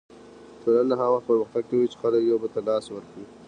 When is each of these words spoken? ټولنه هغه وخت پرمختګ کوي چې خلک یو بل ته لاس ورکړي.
ټولنه 0.61 0.93
هغه 0.97 1.13
وخت 1.15 1.25
پرمختګ 1.29 1.63
کوي 1.69 1.85
چې 1.91 1.99
خلک 2.01 2.21
یو 2.23 2.37
بل 2.41 2.49
ته 2.55 2.61
لاس 2.67 2.85
ورکړي. 2.89 3.23